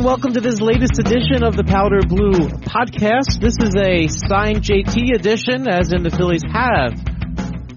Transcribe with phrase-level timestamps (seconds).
[0.00, 3.38] and welcome to this latest edition of the Powder Blue podcast.
[3.38, 6.96] This is a signed JT edition, as in the Phillies have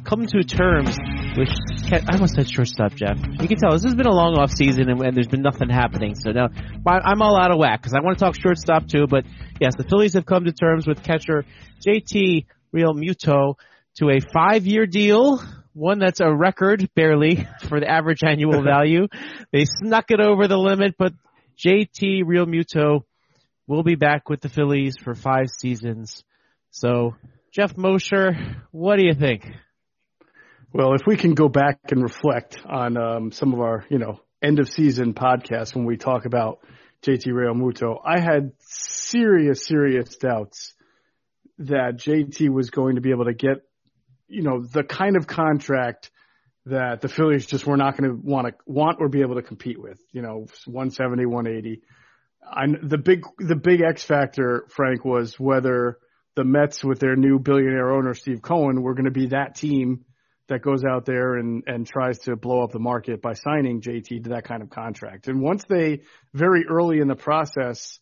[0.06, 0.98] come to terms
[1.36, 1.50] with.
[1.92, 3.18] I almost said shortstop, Geoff.
[3.42, 5.68] You can tell this has been a long off season, and, and there's been nothing
[5.68, 6.16] happening.
[6.16, 6.48] So now
[6.88, 9.06] I'm all out of whack because I want to talk shortstop too.
[9.06, 9.26] But
[9.60, 11.44] yes, the Phillies have come to terms with catcher
[11.86, 13.56] JT Realmuto
[13.96, 19.08] to a five-year deal one that's a record barely for the average annual value.
[19.52, 21.12] They snuck it over the limit, but
[21.58, 23.04] JT Realmuto
[23.68, 26.24] will be back with the Phillies for five seasons.
[26.72, 27.16] So,
[27.52, 28.32] Geoff Mosher,
[28.72, 29.50] what do you think?
[30.74, 34.20] Well, if we can go back and reflect on um, some of our, you know,
[34.42, 36.60] end of season podcasts when we talk about
[37.04, 40.74] JT Realmuto, I had serious, serious doubts
[41.60, 43.62] that JT was going to be able to get,
[44.28, 46.10] you know, the kind of contract
[46.66, 49.42] that the Phillies just were not going to want to want or be able to
[49.42, 50.00] compete with.
[50.12, 51.82] You know, 170, 180.
[52.46, 56.00] I, the big the big X factor, Frank, was whether
[56.36, 60.06] the Mets with their new billionaire owner Steve Cohen were going to be that team
[60.50, 64.24] that goes out there and and tries to blow up the market by signing JT
[64.24, 65.28] to that kind of contract.
[65.28, 66.02] And once they
[66.34, 68.00] very early in the process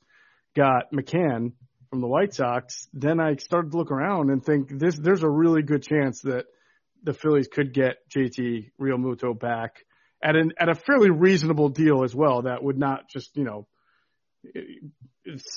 [0.56, 1.54] got McCann
[1.90, 5.30] from the White Sox, then I started to look around and think this there's a
[5.30, 6.46] really good chance that
[7.04, 9.84] the Phillies could get JT Realmuto back
[10.24, 12.44] at an at a fairly reasonable deal as well.
[12.44, 13.68] That would not just you know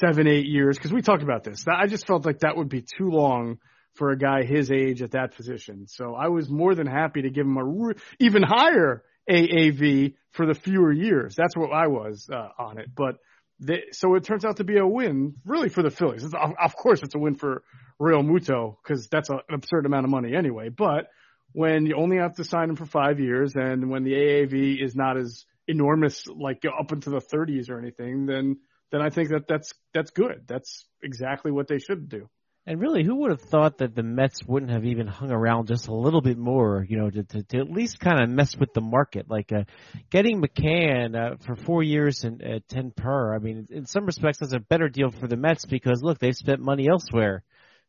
[0.00, 1.64] seven eight years because we talked about this.
[1.68, 3.58] I just felt like that would be too long
[3.94, 5.86] for a guy his age at that position.
[5.86, 10.46] So I was more than happy to give him a re- even higher AAV for
[10.46, 11.34] the fewer years.
[11.36, 12.88] That's what I was uh, on it.
[12.94, 13.16] But
[13.60, 16.24] they, so it turns out to be a win, really, for the Phillies.
[16.24, 17.62] It's, of course, it's a win for
[18.00, 20.70] Realmuto because that's a, an absurd amount of money anyway.
[20.70, 21.06] But
[21.54, 24.96] when you only have to sign him for five years and when the AAV is
[24.96, 28.58] not as enormous, like up into the 30s or anything, then
[28.90, 30.44] then I think that that's that's good.
[30.46, 32.28] That's exactly what they should do.
[32.66, 35.86] And really, who would have thought that the Mets wouldn't have even hung around just
[35.86, 38.72] a little bit more, you know, to, to, to at least kind of mess with
[38.72, 39.64] the market, like uh,
[40.10, 43.34] getting McCann uh, for four years and at ten per.
[43.34, 46.34] I mean, in some respects, that's a better deal for the Mets because look, they've
[46.34, 47.44] spent money elsewhere.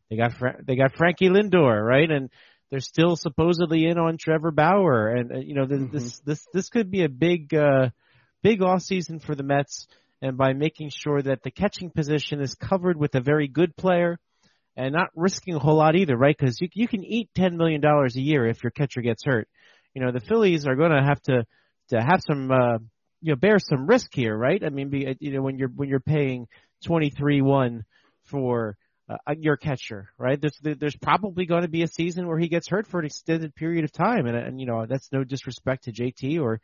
[0.10, 2.30] They got Fra- they got Frankie Lindor, right, and
[2.72, 5.94] they're still supposedly in on Trevor Bauer, and uh, you know this, mm-hmm.
[5.94, 7.90] this this this could be a big uh,
[8.42, 9.88] big off season for the Mets.
[10.22, 14.18] And by making sure that the catching position is covered with a very good player,
[14.76, 16.36] and not risking a whole lot either, right?
[16.38, 19.48] Because you you can eat ten million dollars a year if your catcher gets hurt.
[19.94, 21.46] You know the Phillies are going to have to
[21.90, 22.78] to have some uh,
[23.22, 24.64] you know bear some risk here, right?
[24.64, 26.48] I mean, be, you know when you're when you're paying
[26.84, 27.84] twenty three one
[28.24, 28.78] for
[29.10, 30.40] uh, your catcher, right?
[30.40, 33.54] There's there's probably going to be a season where he gets hurt for an extended
[33.56, 36.60] period of time, and and you know that's no disrespect to JT or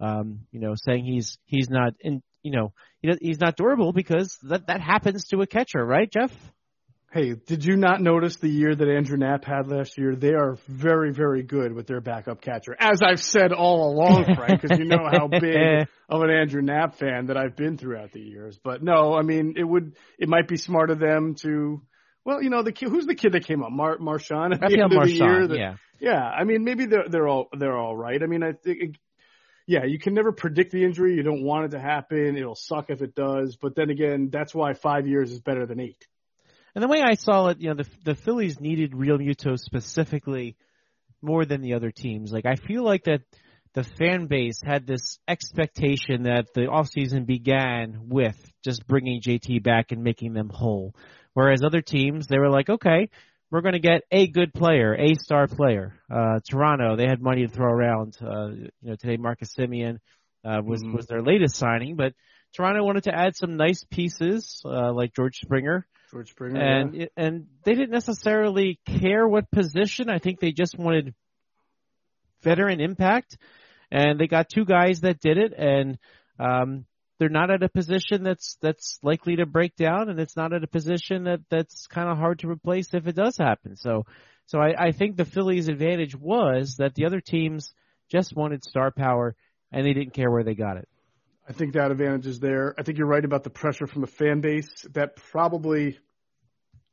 [0.00, 2.72] um, you know saying he's he's not in you know
[3.20, 6.32] he's not durable because that that happens to a catcher, right, Geoff?
[7.16, 10.14] Hey, did you not notice the year that Andrew Knapp had last year?
[10.14, 12.76] They are very, very good with their backup catcher.
[12.78, 16.96] As I've said all along, Frank, because you know how big of an Andrew Knapp
[16.98, 18.58] fan that I've been throughout the years.
[18.62, 21.80] But no, I mean, it would, it might be smart of them to,
[22.26, 23.72] well, you know, the kid, who's the kid that came up?
[23.72, 25.48] Mar- Marchan at the end of the year.
[25.48, 25.76] That, yeah.
[25.98, 26.22] Yeah.
[26.22, 28.22] I mean, maybe they're, they're all, they're all right.
[28.22, 28.96] I mean, I think,
[29.66, 31.14] yeah, you can never predict the injury.
[31.14, 32.36] You don't want it to happen.
[32.36, 33.56] It'll suck if it does.
[33.56, 36.06] But then again, that's why five years is better than eight.
[36.76, 40.56] And the way I saw it, you know, the the Phillies needed Realmuto specifically
[41.22, 42.30] more than the other teams.
[42.30, 43.22] Like I feel like that
[43.72, 49.90] the fan base had this expectation that the offseason began with just bringing JT back
[49.90, 50.94] and making them whole.
[51.32, 53.08] Whereas other teams, they were like, okay,
[53.50, 55.98] we're going to get a good player, a star player.
[56.10, 58.18] Uh, Toronto, they had money to throw around.
[58.20, 59.96] Uh, you know, today Marcus Semien
[60.44, 60.94] uh, was mm-hmm.
[60.94, 62.12] was their latest signing, but
[62.54, 65.86] Toronto wanted to add some nice pieces uh, like George Springer.
[66.10, 66.60] George Springer.
[66.60, 67.06] And yeah.
[67.16, 70.08] and they didn't necessarily care what position.
[70.08, 71.14] I think they just wanted
[72.42, 73.38] veteran impact,
[73.90, 75.52] and they got two guys that did it.
[75.56, 75.98] And
[76.38, 76.84] um,
[77.18, 80.64] they're not at a position that's that's likely to break down, and it's not at
[80.64, 83.76] a position that that's kind of hard to replace if it does happen.
[83.76, 84.04] So,
[84.46, 87.72] so I, I think the Phillies' advantage was that the other teams
[88.10, 89.34] just wanted star power,
[89.72, 90.88] and they didn't care where they got it.
[91.48, 92.74] I think that advantage is there.
[92.76, 94.68] I think you're right about the pressure from the fan base.
[94.94, 95.98] That probably,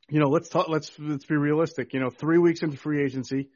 [0.08, 0.68] you know, let's talk.
[0.68, 1.92] Let's let's be realistic.
[1.92, 3.48] You know, three weeks into free agency,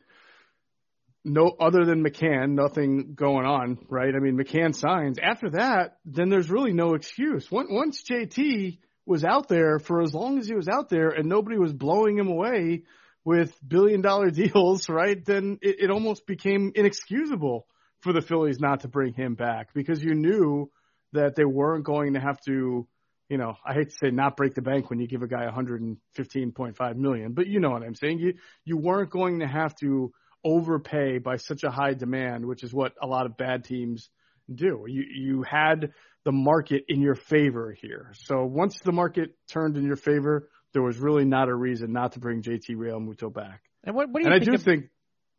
[1.25, 4.13] no other than McCann, nothing going on, right?
[4.13, 5.19] I mean, McCann signs.
[5.23, 7.47] After that, then there's really no excuse.
[7.51, 11.59] Once JT was out there for as long as he was out there, and nobody
[11.59, 12.83] was blowing him away
[13.25, 15.25] with billion dollar deals, right?
[15.25, 17.69] Then it, it almost became inexcusable
[18.01, 20.71] for the Phillies not to bring him back because you knew
[21.13, 22.87] that they weren't going to have to
[23.29, 25.47] you know, I hate to say not break the bank when you give a guy
[25.47, 28.19] 115.5 million, but you know what I'm saying.
[28.21, 28.35] You
[28.65, 30.13] you weren't going to have to
[30.45, 34.09] overpay by such a high demand, which is what a lot of bad teams
[34.53, 34.85] do.
[34.89, 35.93] You you had
[36.25, 38.13] the market in your favor here.
[38.15, 42.13] So once the market turned in your favor, there was really not a reason not
[42.13, 43.63] to bring JT Realmuto back.
[43.85, 44.91] And what, what do you and think I do of, think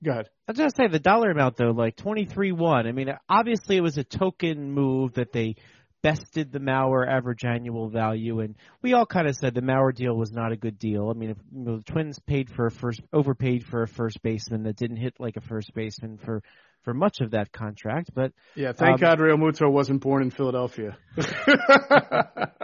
[0.03, 0.29] Go ahead.
[0.47, 2.87] I was gonna say the dollar amount though, like twenty three one.
[2.87, 5.55] I mean, obviously it was a token move that they
[6.01, 10.15] bested the Mauer average annual value, and we all kind of said the Mauer deal
[10.15, 11.09] was not a good deal.
[11.09, 14.21] I mean, if, you know, the Twins paid for a first, overpaid for a first
[14.21, 16.41] baseman that didn't hit like a first baseman for
[16.89, 18.09] for much of that contract.
[18.15, 20.97] But yeah, thank um, God Realmuto wasn't born in Philadelphia.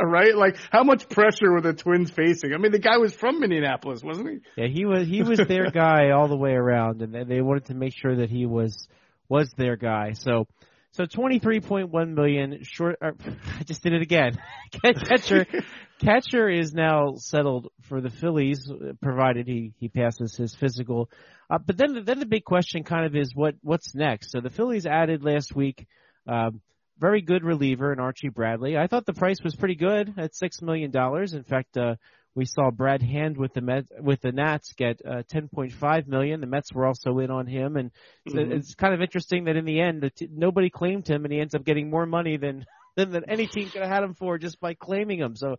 [0.04, 0.36] right?
[0.36, 2.52] Like, how much pressure were the Twins facing?
[2.52, 4.62] I mean, the guy was from Minneapolis, wasn't he?
[4.62, 5.08] Yeah, he was.
[5.08, 8.32] He was their guy all the way around, and they wanted to make sure that
[8.32, 8.88] he was
[9.30, 10.14] was their guy.
[10.14, 10.48] So
[10.96, 12.98] so 23.1 million short.
[13.02, 13.12] Uh,
[13.60, 14.38] I just did it again.
[14.84, 15.46] catcher,
[16.00, 18.72] catcher is now settled for the Phillies,
[19.02, 21.10] provided he he passes his physical.
[21.50, 24.32] Uh, but then then the big question kind of is what what's next.
[24.32, 25.86] So the Phillies added last week.
[26.28, 26.62] Um,
[26.98, 28.78] very good reliever in Archie Bradley.
[28.78, 31.34] I thought the price was pretty good at six million dollars.
[31.34, 31.96] In fact, uh,
[32.36, 36.42] we saw Brad Hand with the Met, with the Nats get uh, 10.5 million.
[36.42, 37.92] The Mets were also in on him, and
[38.28, 38.52] mm-hmm.
[38.52, 41.40] it's kind of interesting that in the end, the t- nobody claimed him, and he
[41.40, 42.66] ends up getting more money than
[42.98, 45.36] than, than any team could have had him for just by claiming him.
[45.36, 45.56] So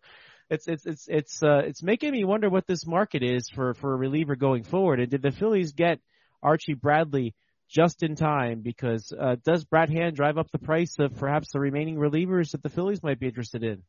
[0.50, 3.94] it's it's it's it's uh, it's making me wonder what this market is for for
[3.94, 5.00] a reliever going forward.
[5.00, 6.00] And did the Phillies get
[6.42, 7.34] Archie Bradley?
[7.68, 11.58] Just in time, because uh, does Brad Hand drive up the price of perhaps the
[11.58, 13.82] remaining relievers that the Phillies might be interested in?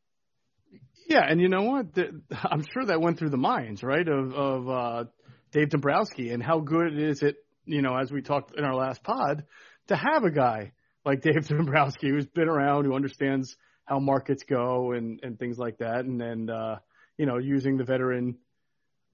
[1.07, 1.85] Yeah, and you know what?
[2.43, 5.03] I'm sure that went through the minds, right, of of uh,
[5.51, 7.35] Dave Dombrowski and how good is it,
[7.65, 9.43] you know, as we talked in our last pod,
[9.87, 10.73] to have a guy
[11.05, 13.55] like Dave Dombrowski who's been around, who understands
[13.85, 16.75] how markets go and and things like that, and and uh,
[17.17, 18.37] you know, using the veteran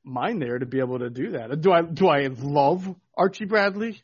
[0.03, 1.61] mind there to be able to do that.
[1.61, 2.83] Do I do I love
[3.15, 4.01] Archie Bradley?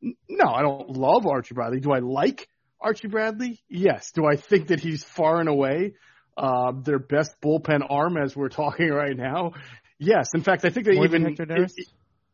[0.00, 1.78] No, I don't love Archie Bradley.
[1.78, 2.48] Do I like
[2.80, 3.62] Archie Bradley?
[3.68, 4.10] Yes.
[4.12, 5.94] Do I think that he's far and away
[6.36, 9.52] uh, their best bullpen arm as we're talking right now.
[9.98, 11.24] Yes, in fact, I think they More even.
[11.24, 11.72] Hector Neris?
[11.76, 11.88] It,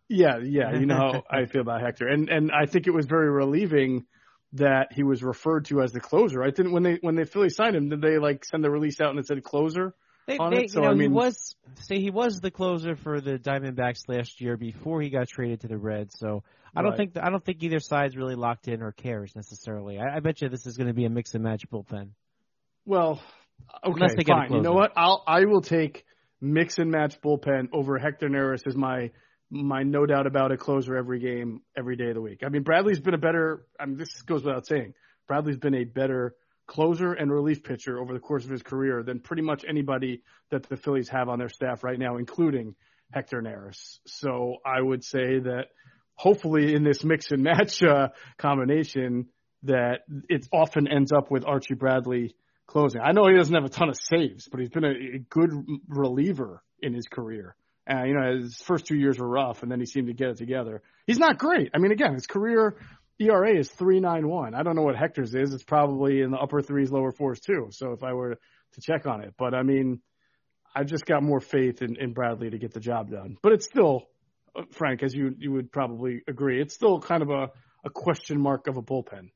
[0.09, 3.07] yeah, yeah, you know how I feel about Hector, and and I think it was
[3.07, 4.07] very relieving
[4.55, 6.43] that he was referred to as the closer.
[6.43, 9.01] I didn't when they when they Philly signed him, did they like send the release
[9.01, 9.95] out and it said closer?
[10.27, 10.67] They, on they?
[10.69, 14.09] So you know, I mean, he was say he was the closer for the Diamondbacks
[14.09, 16.19] last year before he got traded to the Reds.
[16.19, 16.43] So
[16.75, 17.13] I don't Right.
[17.13, 19.99] think I don't think either side's really locked in or cares necessarily.
[19.99, 22.11] I, I bet you this is going to be a mix and match bullpen.
[22.85, 23.21] Well,
[23.85, 24.53] okay, Unless they get a fine.
[24.53, 24.93] You know what?
[24.97, 26.05] I'll I will take
[26.41, 29.11] mix and match bullpen over Hector Neris as my
[29.51, 32.41] my no doubt about it closer every game, every day of the week.
[32.45, 33.67] I mean, Bradley's been a better.
[33.81, 34.95] I mean, this goes without saying.
[35.27, 36.35] Bradley's been a better
[36.67, 40.69] closer and relief pitcher over the course of his career than pretty much anybody that
[40.69, 42.75] the Phillies have on their staff right now, including
[43.13, 43.99] Hector Neris.
[44.07, 45.69] So I would say that
[46.15, 49.29] hopefully in this mix and match uh, combination
[49.63, 52.35] that it often ends up with Archie Bradley
[52.69, 53.01] closing.
[53.01, 55.51] I know he doesn't have a ton of saves, but he's been a, a good
[55.89, 57.57] reliever in his career.
[57.91, 60.29] Uh, you know, his first two years were rough, and then he seemed to get
[60.29, 60.83] it together.
[61.07, 61.71] He's not great.
[61.75, 62.77] I mean, again, his career
[63.19, 64.55] ERA is three nine one.
[64.55, 65.53] I don't know what Hector's is.
[65.53, 67.69] It's probably in the upper threes, lower fours too.
[67.71, 68.39] So if I were
[68.75, 70.01] to check on it, but I mean,
[70.77, 73.39] I've just got more faith in, in Bradley to get the job done.
[73.43, 74.09] But it's still,
[74.55, 77.51] uh, Frank, as you you would probably agree, it's still kind of a,
[77.85, 79.31] a question mark of a bullpen.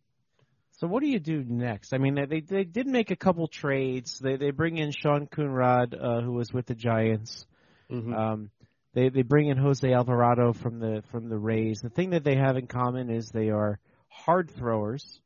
[0.83, 1.95] So what do you do next?
[1.95, 4.19] I mean, they they did make a couple trades.
[4.19, 7.47] They they bring in Sam Coonrod, uh, who was with the Giants.
[7.89, 8.13] Mm-hmm.
[8.13, 8.51] Um,
[8.93, 11.83] they they bring in Jose Alvarado from the from the Rays.
[11.83, 15.21] The thing that they have in common is they are hard throwers,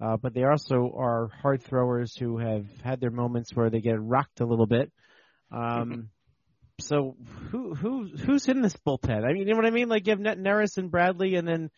[0.00, 4.02] uh, but they also are hard throwers who have had their moments where they get
[4.02, 4.90] rocked a little bit.
[5.52, 6.08] Um,
[6.80, 7.14] so
[7.52, 9.24] who who who's in this bullpen?
[9.24, 9.88] I mean, you know what I mean?
[9.88, 11.70] Like you have Net Neris and Bradley, and then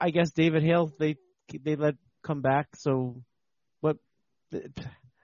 [0.00, 1.16] I guess David Hale they
[1.60, 2.68] they let come back.
[2.76, 3.22] So
[3.80, 3.96] what?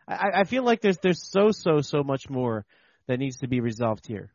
[0.09, 2.64] I, I feel like there's there's so so so much more
[3.07, 4.33] that needs to be resolved here.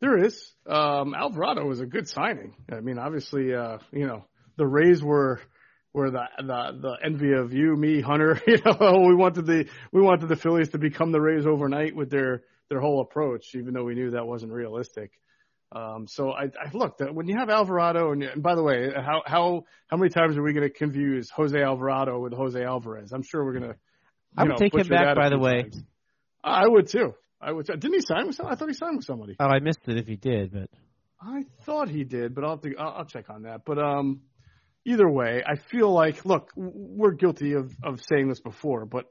[0.00, 0.52] There is.
[0.66, 2.56] Um, Alvarado was a good signing.
[2.70, 4.24] I mean, obviously, uh, you know,
[4.56, 5.40] the Rays were
[5.92, 8.40] were the the the envy of you, me, Hunter.
[8.46, 12.10] You know, we wanted the we wanted the Phillies to become the Rays overnight with
[12.10, 15.12] their their whole approach, even though we knew that wasn't realistic.
[15.74, 18.90] Um, so I, I look that when you have Alvarado, and, and by the way,
[18.94, 23.12] how how how many times are we going to confuse Jose Alvarado with Jose Alvarez?
[23.12, 23.76] I'm sure we're going to.
[24.36, 25.70] I would take him back, by the way.
[26.44, 27.14] I would too.
[27.40, 27.66] I would.
[27.66, 28.36] Didn't he sign with?
[28.36, 28.54] Somebody?
[28.54, 29.36] I thought he signed with somebody.
[29.40, 30.68] Oh, I missed it if he did, but
[31.20, 33.62] I thought he did, but I'll have to, I'll, I'll check on that.
[33.64, 34.22] But um,
[34.84, 39.06] either way, I feel like look, we're guilty of of saying this before, but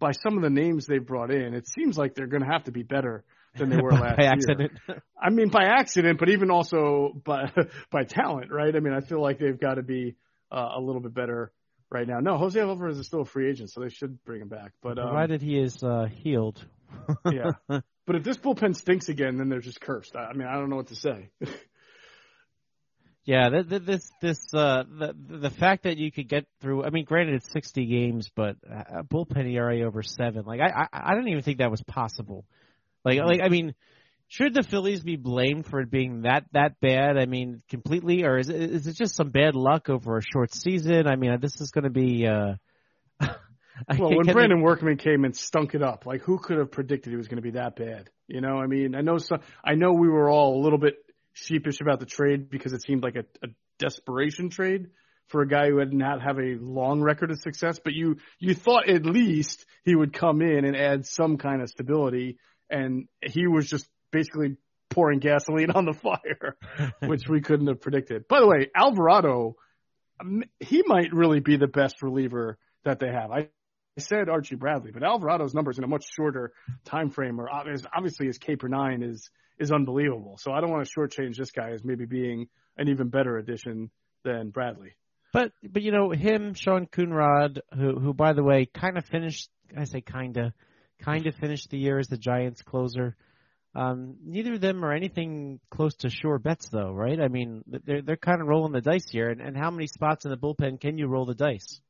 [0.00, 2.64] by some of the names they've brought in, it seems like they're going to have
[2.64, 3.24] to be better
[3.56, 4.72] than they were last by accident.
[4.88, 5.02] year.
[5.20, 7.52] I mean, by accident, but even also by
[7.90, 8.74] by talent, right?
[8.74, 10.16] I mean, I feel like they've got to be
[10.50, 11.52] uh, a little bit better
[11.90, 12.20] right now.
[12.20, 14.72] No, Jose Alvarez is still a free agent, so they should bring him back.
[14.82, 16.64] But um, provided he is uh, healed.
[17.30, 17.52] yeah.
[18.06, 20.16] But if this bullpen stinks again, then they're just cursed.
[20.16, 21.30] I mean, I don't know what to say.
[23.24, 26.84] yeah, this this uh, the the fact that you could get through.
[26.84, 30.44] I mean, granted it's 60 games, but a bullpen ERA over seven.
[30.44, 32.44] Like I, I I don't even think that was possible.
[33.04, 33.74] Like like I mean,
[34.28, 37.16] should the Phillies be blamed for it being that that bad?
[37.18, 40.54] I mean, completely, or is it, is it just some bad luck over a short
[40.54, 41.06] season?
[41.06, 42.26] I mean, this is going to be.
[42.26, 42.54] uh
[43.98, 47.16] well, when Brandon Workman came and stunk it up, like who could have predicted it
[47.16, 48.10] was going to be that bad?
[48.28, 50.94] You know, I mean, I know some, I know we were all a little bit
[51.32, 54.88] sheepish about the trade because it seemed like a, a desperation trade
[55.28, 58.54] for a guy who had not have a long record of success, but you you
[58.54, 62.38] thought at least he would come in and add some kind of stability,
[62.70, 64.56] and he was just basically
[64.90, 66.56] pouring gasoline on the fire,
[67.06, 68.28] which we couldn't have predicted.
[68.28, 69.56] By the way, Alvarado,
[70.20, 73.30] um, he might really be the best reliever that they have.
[73.30, 73.48] I
[73.98, 76.52] said Archie Bradley, but Alvarado's numbers in a much shorter
[76.84, 80.38] time frame are obviously his K per nine is is unbelievable.
[80.38, 82.48] So I don't want to shortchange this guy as maybe being
[82.78, 83.90] an even better addition
[84.24, 84.96] than Bradley.
[85.32, 89.48] But but you know him, Sam Coonrod, who who by the way kind of finished.
[89.76, 90.52] I say kinda,
[91.00, 93.16] kind of finished the year as the Giants closer.
[93.74, 97.20] Um, neither of them are anything close to sure bets, though, right?
[97.20, 99.30] I mean, they're they're kind of rolling the dice here.
[99.30, 101.80] And, and how many spots in the bullpen can you roll the dice?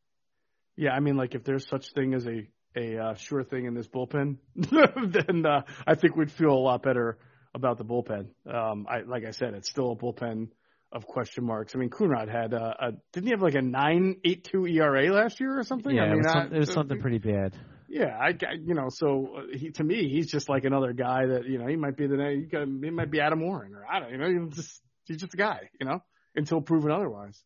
[0.77, 3.75] Yeah, I mean, like if there's such thing as a a uh, sure thing in
[3.75, 7.19] this bullpen, then uh, I think we'd feel a lot better
[7.55, 8.29] about the bullpen.
[8.47, 10.49] Um, I like I said, it's still a bullpen
[10.93, 11.75] of question marks.
[11.75, 15.13] I mean, Coonrod had uh, a didn't he have like a nine eight two ERA
[15.13, 15.95] last year or something?
[15.95, 17.57] Yeah, I mean, it was, some, it was something pretty bad.
[17.93, 21.47] Yeah, I, you know, so uh, he to me he's just like another guy that
[21.47, 22.47] you know he might be the
[22.83, 25.37] he might be Adam Warren or I don't you know he's just he's just a
[25.37, 26.01] guy you know
[26.37, 27.43] until proven otherwise.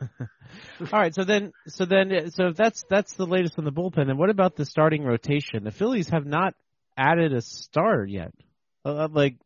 [0.80, 4.08] All right, so then, so then, so that's that's the latest on the bullpen.
[4.10, 5.64] And what about the starting rotation?
[5.64, 6.54] The Phillies have not
[6.96, 8.32] added a star yet.
[8.84, 9.36] Uh, uh like,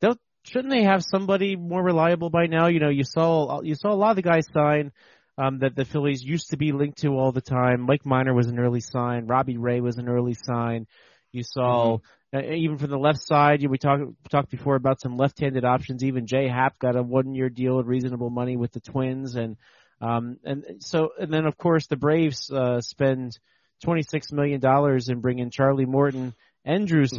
[0.00, 2.68] don't shouldn't they have somebody more reliable by now?
[2.68, 4.92] You know, you saw you saw a lot of the guys sign
[5.38, 7.82] um, that the Phillies used to be linked to all the time.
[7.82, 9.26] Mike Minor was an early sign.
[9.26, 10.86] Robbie Ray was an early sign.
[11.32, 12.04] You saw mm-hmm.
[12.30, 16.04] Uh, even from the left side, we talked talked before about some left-handed options.
[16.04, 19.56] Even Jay Happ got a one-year deal at reasonable money with the Twins, and
[20.02, 23.38] um, and so and then of course the Braves uh, spend
[23.82, 26.34] twenty-six million dollars in bringing Charlie Morton
[26.66, 27.16] and Drew mm-hmm.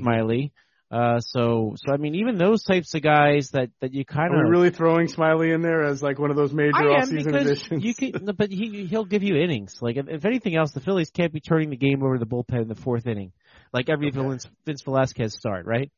[0.91, 4.39] Uh, so, so I mean, even those types of guys that that you kind of
[4.39, 7.83] are really throwing Smiley in there as like one of those major off-season additions.
[7.83, 9.75] You can, but he he'll give you innings.
[9.81, 12.25] Like if, if anything else, the Phillies can't be turning the game over to the
[12.25, 13.33] bullpen in the fourth inning
[13.73, 14.19] like every okay.
[14.19, 15.91] Vince, Vince Velasquez start, right?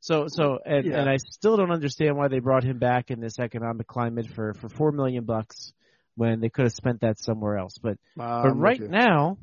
[0.00, 1.00] So, so, and, yeah.
[1.00, 4.54] and I still don't understand why they brought him back in this economic climate for,
[4.54, 5.72] for four million bucks
[6.14, 7.74] when they could have spent that somewhere else.
[7.82, 9.36] But, uh, but right now,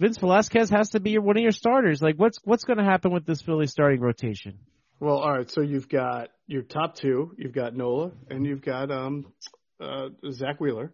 [0.00, 2.02] Vince Velasquez has to be one of your starters.
[2.02, 4.58] Like, what's, what's going to happen with this Philly starting rotation?
[5.00, 5.50] Well, all right.
[5.50, 7.32] So you've got your top two.
[7.36, 9.32] You've got Nola and you've got, um,
[9.80, 10.92] uh, Zack Wheeler.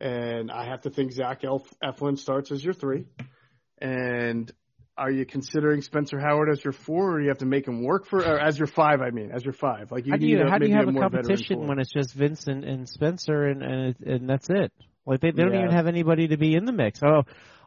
[0.00, 3.04] And I have to think Zach Eflin starts as your three.
[3.80, 4.50] And
[4.96, 7.82] are you considering Spencer Howard as your four, or do you have to make him
[7.82, 9.00] work for, or as your five?
[9.00, 9.90] I mean, as your five.
[9.90, 11.90] Like you how do you, a, how do you have a, a competition when it's
[11.90, 14.72] just Vincent and Spencer and and, and that's it?
[15.06, 17.00] Like they, they don't even have anybody to be in the mix.
[17.02, 17.22] Oh,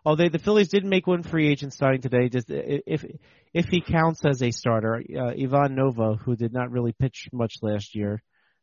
[0.05, 2.29] oh, they the Phillies did make one free agent starting today.
[2.29, 3.05] Just if
[3.53, 7.55] if he counts as a starter, uh, Ivan Nova, who did not really pitch much
[7.61, 8.21] last year.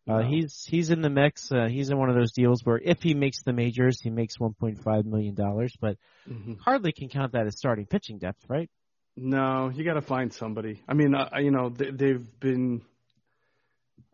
[0.08, 1.52] Uh, he's he's in the mix.
[1.52, 4.38] Uh, he's in one of those deals where if he makes the majors, he makes
[4.38, 5.96] 1.5 million dollars, but
[6.28, 6.54] mm-hmm.
[6.64, 8.68] hardly can count that as starting pitching depth, right?
[9.16, 10.82] No, you got to find somebody.
[10.88, 12.82] I mean, uh, you know, they, they've been.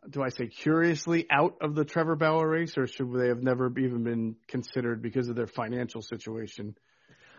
[0.08, 3.72] Do I say curiously out of the Trevor Bauer race, or should they have never
[3.78, 6.76] even been considered because of their financial situation?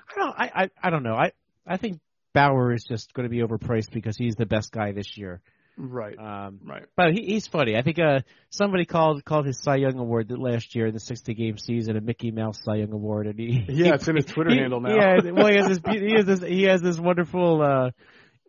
[0.09, 0.35] I don't.
[0.37, 1.15] I I, I don't know.
[1.15, 1.31] I
[1.65, 1.99] I think
[2.33, 5.41] Bauer is just going to be overpriced because he's the best guy this year.
[5.77, 6.17] Right.
[6.17, 6.85] Um, right.
[6.95, 7.77] But he, he's funny.
[7.77, 11.35] I think uh, somebody called called his Cy Young Award last year in the 60
[11.35, 14.49] game season a Mickey Mouse Cy Young Award, and he yeah, it's in his Twitter
[14.49, 14.95] he, handle now.
[14.95, 17.91] Yeah, well, he has this he has this he has this wonderful uh,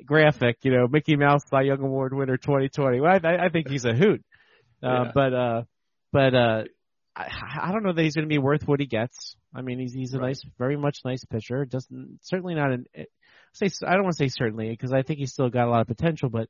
[0.05, 3.01] graphic, you know, Mickey Mouse Cy Young Award winner 2020.
[3.01, 4.25] Well, I, I think he's a hoot.
[4.83, 5.11] Uh, yeah.
[5.15, 5.63] But uh,
[6.13, 6.63] but uh,
[7.19, 9.35] I, I don't know that he's going to be worth what he gets.
[9.55, 10.29] I mean, he's he's a right.
[10.29, 11.65] nice, very much nice pitcher.
[11.65, 12.87] Doesn't certainly not an
[13.53, 15.81] say I don't want to say certainly because I think he's still got a lot
[15.81, 16.49] of potential, but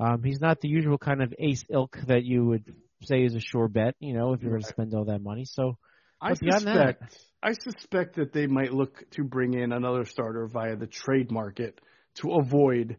[0.00, 2.74] um, he's not the usual kind of ace ilk that you would
[3.04, 4.62] say is a sure bet, you know, if you're right.
[4.62, 5.44] going to spend all that money.
[5.44, 5.76] So,
[6.20, 6.98] I suspect that,
[7.42, 11.80] I suspect that they might look to bring in another starter via the trade market
[12.16, 12.96] to avoid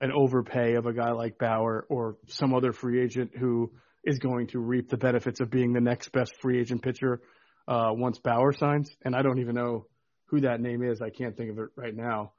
[0.00, 3.72] an overpay of a guy like Bauer or some other free agent who
[4.04, 7.20] is going to reap the benefits of being the next best free agent pitcher
[7.68, 8.90] uh, once Bauer signs.
[9.04, 9.86] And I don't even know
[10.26, 11.00] who that name is.
[11.00, 12.32] I can't think of it right now.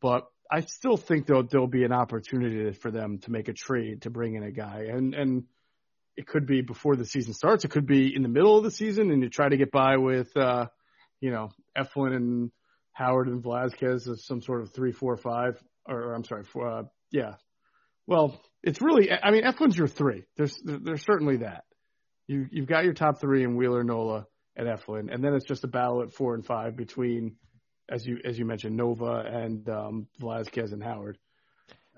[0.00, 4.02] But I still think there'll, there'll be an opportunity for them to make a trade
[4.02, 4.86] to bring in a guy.
[4.90, 5.44] And, and
[6.16, 7.64] it could be before the season starts.
[7.64, 9.96] It could be in the middle of the season and you try to get by
[9.96, 10.66] with, uh,
[11.20, 12.50] you know, Eflin and
[12.92, 16.82] Howard and Velasquez as some sort of three, four, five, or I'm sorry, four, uh,
[17.10, 17.34] yeah.
[18.06, 20.24] Well, it's really, I mean, Eflin's your three.
[20.36, 21.64] There's, there's certainly that.
[22.26, 25.64] You, you've got your top three in Wheeler, Nola, and Eflin, and then it's just
[25.64, 27.34] a battle at four and five between,
[27.90, 31.18] as you as you mentioned, Nova and um, Velasquez and Howard.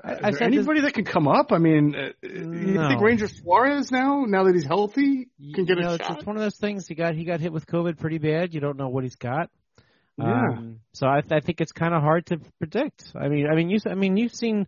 [0.03, 1.53] I, Is I there anybody this, that can come up?
[1.53, 2.83] I mean, uh, no.
[2.83, 6.07] you think Ranger Suarez now, now that he's healthy, can get you know, a it's
[6.07, 6.17] shot?
[6.17, 6.87] It's one of those things.
[6.89, 8.55] He got he got hit with COVID pretty bad.
[8.55, 9.51] You don't know what he's got.
[10.19, 10.25] Yeah.
[10.27, 13.05] Um, so I, I think it's kind of hard to predict.
[13.15, 14.67] I mean, I mean, you, I mean, you've seen,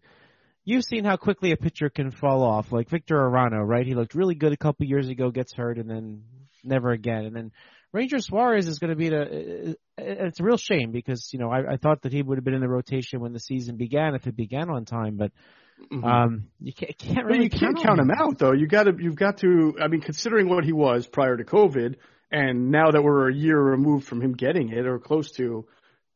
[0.69, 2.71] you've seen how quickly a pitcher can fall off.
[2.73, 3.87] Like Victor Arano, right?
[3.87, 6.25] He looked really good a couple years ago, gets hurt, and then
[6.63, 7.25] never again.
[7.25, 7.53] And then
[7.93, 9.77] Ranger Suarez is going to be the.
[9.97, 12.55] It's a real shame because you know I, I thought that he would have been
[12.55, 15.33] in the rotation when the season began if it began on time, but
[15.91, 16.05] mm-hmm.
[16.05, 17.45] um, you can't, can't really.
[17.45, 18.53] you can't count him out though.
[18.53, 18.93] You got to.
[18.99, 19.77] You've got to.
[19.81, 21.95] I mean, considering what he was prior to COVID,
[22.31, 25.67] and now that we're a year removed from him getting it or close to,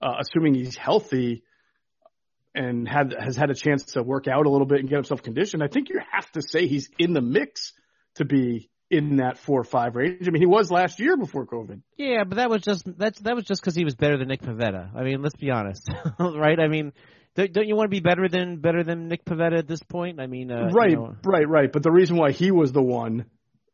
[0.02, 1.42] uh, assuming he's healthy
[2.54, 5.22] and had has had a chance to work out a little bit and get himself
[5.22, 7.72] conditioned, I think you have to say he's in the mix
[8.16, 10.28] to be in that four or five range.
[10.28, 11.80] I mean, he was last year before COVID.
[11.96, 14.42] Yeah, but that was just that's that was just because he was better than Nick
[14.42, 14.94] Pivetta.
[14.94, 16.60] I mean, let's be honest, right?
[16.60, 16.92] I mean,
[17.34, 20.20] don't you want to be better than better than Nick Pivetta at this point?
[20.20, 21.72] I mean, uh, right, you know, right, right.
[21.72, 23.24] But the reason why he was the one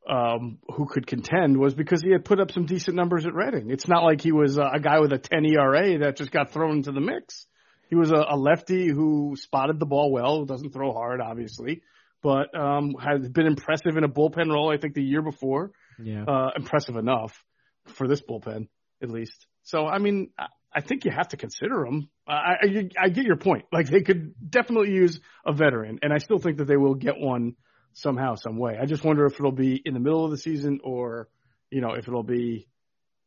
[0.09, 3.71] um, who could contend was because he had put up some decent numbers at Reading.
[3.71, 6.53] It's not like he was a, a guy with a 10 ERA that just got
[6.53, 7.47] thrown into the mix.
[7.89, 11.83] He was a, a lefty who spotted the ball well, doesn't throw hard, obviously,
[12.23, 14.71] but um, has been impressive in a bullpen role.
[14.71, 15.73] I think the year before,
[16.03, 17.45] yeah, uh, impressive enough
[17.87, 18.69] for this bullpen
[19.03, 19.47] at least.
[19.63, 22.09] So I mean, I, I think you have to consider him.
[22.27, 23.65] I, I I get your point.
[23.73, 27.19] Like they could definitely use a veteran, and I still think that they will get
[27.19, 27.57] one
[27.99, 28.79] somehow, some way.
[28.81, 31.29] I just wonder if it'll be in the middle of the season or,
[31.71, 32.69] you know, if it'll be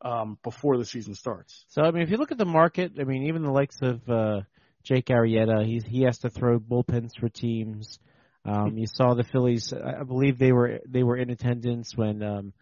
[0.01, 1.65] um, before the season starts.
[1.69, 4.07] So I mean, if you look at the market, I mean, even the likes of
[4.09, 4.41] uh,
[4.83, 7.99] Jake Arrieta, he's he has to throw bullpens for teams.
[8.43, 9.73] Um, you saw the Phillies.
[9.73, 12.23] I believe they were they were in attendance when.
[12.23, 12.53] Um,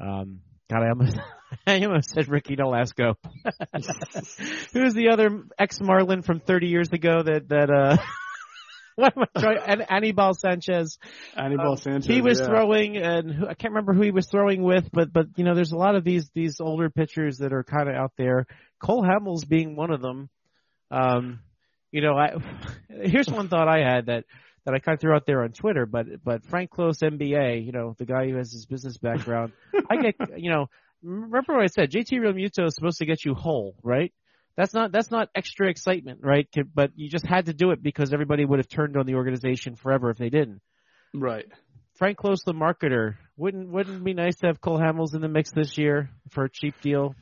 [0.00, 1.18] um, God, I almost
[1.66, 3.16] I almost said Ricky Nolasco.
[4.72, 7.96] Who's the other ex Marlin from 30 years ago that that uh
[8.96, 9.82] what am I trying?
[9.82, 10.98] Anibal Sanchez.
[11.36, 12.06] Anibal um, Sanchez.
[12.06, 12.46] He was yeah.
[12.46, 15.54] throwing, and who, I can't remember who he was throwing with, but but you know,
[15.54, 18.46] there's a lot of these these older pitchers that are kind of out there.
[18.80, 20.28] Cole Hamels being one of them.
[20.90, 21.40] Um,
[21.94, 22.32] you know, I
[22.88, 24.24] here's one thought I had that
[24.64, 27.70] that I kind of threw out there on Twitter, but but Frank Klose MBA, you
[27.70, 29.52] know, the guy who has his business background,
[29.90, 30.66] I get, you know,
[31.04, 31.92] remember what I said?
[31.92, 34.12] JT Realmuto is supposed to get you whole, right?
[34.56, 36.48] That's not that's not extra excitement, right?
[36.74, 39.76] But you just had to do it because everybody would have turned on the organization
[39.76, 40.62] forever if they didn't.
[41.14, 41.46] Right.
[41.94, 45.28] Frank Klose, the marketer, wouldn't wouldn't it be nice to have Cole Hamels in the
[45.28, 47.14] mix this year for a cheap deal?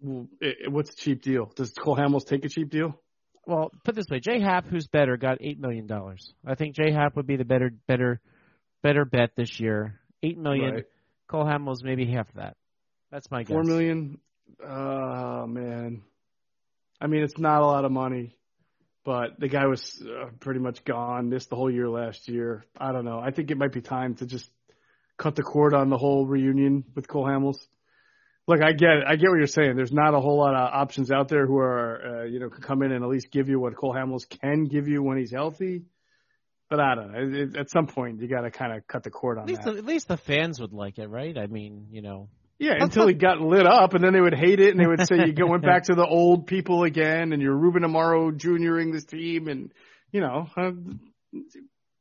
[0.00, 1.52] What's a cheap deal?
[1.56, 3.00] Does Cole Hamels take a cheap deal?
[3.46, 6.32] Well, put this way: Jay Happ, who's better, got eight million dollars.
[6.46, 8.20] I think Jay Happ would be the better, better,
[8.82, 10.00] better bet this year.
[10.22, 10.74] Eight million.
[10.74, 10.84] Right.
[11.28, 12.56] Cole Hamels maybe half that.
[13.10, 13.52] That's my guess.
[13.52, 14.18] Four million.
[14.64, 16.02] Oh man,
[17.00, 18.36] I mean it's not a lot of money,
[19.04, 21.30] but the guy was uh, pretty much gone.
[21.30, 22.64] This the whole year last year.
[22.76, 23.20] I don't know.
[23.20, 24.50] I think it might be time to just
[25.16, 27.58] cut the cord on the whole reunion with Cole Hamels.
[28.50, 29.04] Look, I get it.
[29.06, 29.76] I get what you're saying.
[29.76, 32.64] There's not a whole lot of options out there who are, uh, you know, could
[32.64, 35.30] come in and at least give you what Cole Hamels can give you when he's
[35.30, 35.82] healthy.
[36.68, 37.18] But I don't know.
[37.20, 39.48] It, it, at some point, you got to kind of cut the cord on at
[39.50, 39.72] least that.
[39.74, 41.38] The, at least the fans would like it, right?
[41.38, 42.28] I mean, you know.
[42.58, 45.06] Yeah, until he got lit up, and then they would hate it, and they would
[45.06, 49.04] say you're going back to the old people again, and you're Ruben Amaro Junioring this
[49.04, 49.72] team, and
[50.10, 50.72] you know, uh,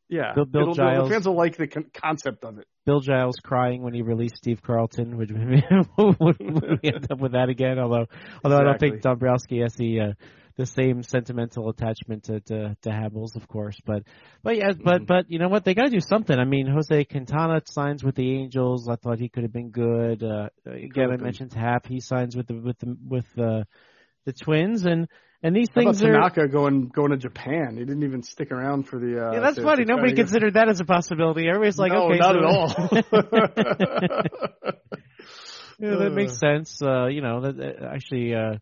[0.10, 2.68] yeah, Bill, Bill Giles, the fans will like the con- concept of it.
[2.90, 5.16] Bill Giles crying when he released Steve Carlton.
[5.16, 5.30] Would,
[5.98, 7.78] would, we end up with that again?
[7.78, 8.08] Although,
[8.44, 8.58] although exactly.
[8.58, 10.14] I don't think Dombrowski has the uh,
[10.58, 13.80] the same sentimental attachment to to, to Hamels, of course.
[13.86, 14.02] But
[14.42, 15.04] but yeah, but mm-hmm.
[15.06, 15.66] but you know what?
[15.66, 16.36] They got to do something.
[16.36, 18.90] I mean, Jose Quintana signs with the Angels.
[18.90, 20.24] I thought he could have been good.
[20.24, 21.86] Uh, again, I mentioned Happ.
[21.86, 23.68] He signs with the with the with the
[24.26, 25.08] the Twins and.
[25.42, 27.78] And these How things about are Tanaka going going to Japan.
[27.78, 29.28] He didn't even stick around for the.
[29.28, 29.86] Uh, yeah, that's to, funny.
[29.86, 31.48] To Nobody considered that as a possibility.
[31.48, 32.98] Everybody's like, no, okay, not so...
[32.98, 34.72] at all.
[35.80, 36.82] Yeah, that makes sense.
[36.82, 38.58] Uh, you know, that, actually, uh,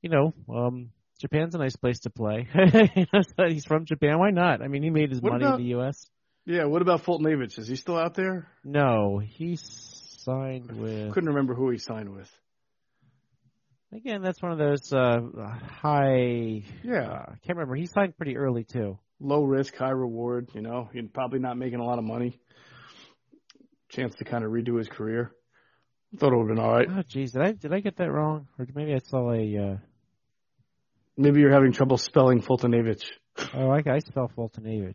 [0.00, 0.90] you know, um,
[1.20, 2.48] Japan's a nice place to play.
[3.48, 4.18] He's from Japan.
[4.18, 4.62] Why not?
[4.62, 6.08] I mean, he made his What money about- in the U.S.
[6.44, 7.56] Yeah, what about Fulton Foltynewicz?
[7.60, 8.48] Is he still out there?
[8.64, 11.12] No, he signed with.
[11.12, 12.28] Couldn't remember who he signed with.
[13.94, 15.20] Again, that's one of those uh,
[15.82, 16.62] high.
[16.82, 17.02] Yeah.
[17.02, 17.74] Uh, I can't remember.
[17.74, 18.98] He signed pretty early too.
[19.20, 22.40] Low risk, high reward, you know, he's probably not making a lot of money.
[23.90, 25.32] Chance to kind of redo his career.
[26.18, 26.88] Thought it would have been all right.
[26.90, 28.48] Oh, geez, did I did I get that wrong?
[28.58, 29.56] Or maybe I saw a.
[29.72, 29.76] Uh,
[31.16, 33.04] Maybe you're having trouble spelling Foltynewicz.
[33.54, 34.94] oh, I, I spell Foltynewicz.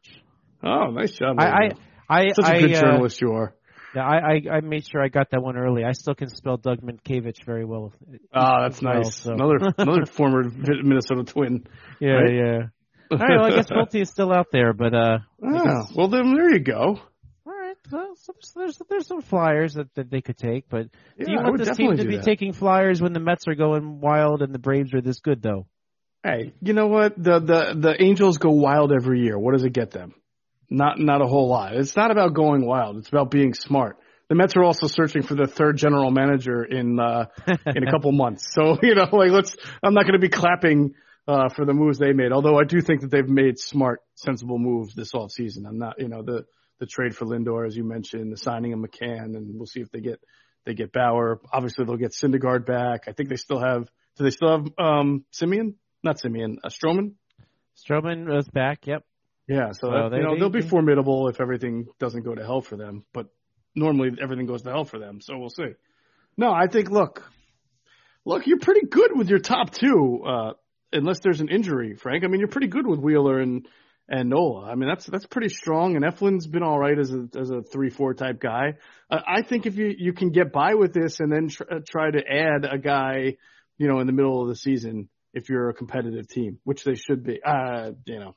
[0.64, 1.38] Oh, nice job.
[1.40, 1.70] I, I.
[2.10, 3.54] I, Such a I, good uh, journalist you are.
[3.96, 5.84] Yeah, I, I I made sure I got that one early.
[5.84, 7.94] I still can spell Doug Mientkiewicz very well.
[8.34, 9.16] Ah, that's well, nice.
[9.22, 9.34] so.
[9.34, 11.66] Another another former Minnesota Twin.
[12.00, 12.34] Yeah, right?
[12.34, 12.60] yeah.
[13.10, 16.34] All right, well, I guess Folty is still out there, but uh, Ah, well then
[16.36, 17.00] there you go.
[17.46, 17.78] all right.
[17.90, 21.38] Well, some, there's there's some flyers that, that they could take, but Yeah, do you
[21.38, 22.26] want this team to be that.
[22.26, 25.66] taking flyers when the Mets are going wild and the Braves are this good, though?
[26.24, 27.14] Hey, you know what?
[27.16, 29.40] The the the Angels go wild every year.
[29.40, 30.14] What does it get them?
[30.70, 31.76] Not not a whole lot.
[31.76, 32.98] It's not about going wild.
[32.98, 33.98] It's about being smart.
[34.30, 37.28] The Mets are also searching for the third general manager in uh
[37.66, 38.54] in a couple months.
[38.54, 40.96] So, you know, like let's I'm not going to be clapping
[41.28, 42.34] uh for the moves they made.
[42.34, 45.66] Although I do think that they've made smart, sensible moves this off season.
[45.66, 46.46] I'm not, you know, the
[46.80, 49.90] the trade for Lindor as you mentioned, the signing of McCann and we'll see if
[49.92, 50.20] they get
[50.66, 51.40] they get Bauer.
[51.54, 53.06] Obviously they'll get Syndergaard back.
[53.08, 55.76] I think they still have do they still have um Simeon?
[56.04, 57.14] Not Simeon, uh, Stroman?
[57.78, 58.86] Stroman was back.
[58.86, 59.04] Yep.
[59.48, 62.36] Yeah, so Well, that, they- you know they- they'll be formidable if everything doesn't go
[62.36, 63.04] to hell for them.
[63.14, 63.28] But
[63.76, 65.72] normally everything goes to hell for them, so we'll see.
[66.38, 67.24] No, I think look,
[68.26, 70.54] look, you're pretty good with your top two, uh,
[70.94, 72.24] unless there's an injury, Frank.
[72.24, 73.68] I mean, you're pretty good with Wheeler and
[74.10, 74.72] and Nola.
[74.72, 75.96] I mean, that's that's pretty strong.
[75.98, 78.76] And Eflin's been all right as a as a three four type guy.
[79.10, 81.80] Uh, I think if you you can get by with this and then tr- uh,
[81.86, 83.36] try to add a guy,
[83.78, 86.96] you know, in the middle of the season, if you're a competitive team, which they
[86.96, 87.42] should be.
[87.44, 88.36] Uh, you know,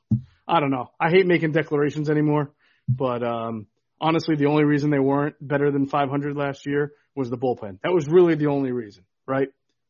[0.51, 0.91] I don't know.
[0.99, 2.51] I hate making declarations anymore,
[2.89, 3.67] but um,
[4.01, 7.79] honestly, the only reason they weren't better than 500 last year was the bullpen.
[7.83, 9.47] That was really the only reason, right?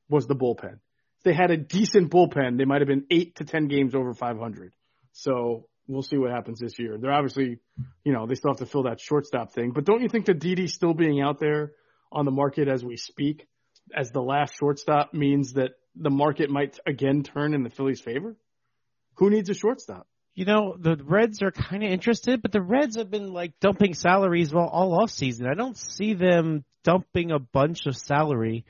[0.07, 0.73] Was the bullpen.
[0.73, 4.13] If they had a decent bullpen, they might have been eight to 10 games over
[4.13, 4.75] 500.
[5.13, 6.99] So we'll see what happens this year.
[6.99, 7.57] They're obviously,
[8.03, 10.39] you know, they still have to fill that shortstop thing, but don't you think that
[10.39, 11.71] Didi still being out there
[12.11, 13.47] on the market as we speak
[13.95, 18.35] as the last shortstop means that the market might again turn in the Phillies' favor?
[19.15, 20.07] Who needs a shortstop?
[20.33, 23.93] You know, the Reds are kind of interested, but the Reds have been like dumping
[23.93, 25.45] salaries all, all off season.
[25.45, 28.65] I don't see them dumping a bunch of salary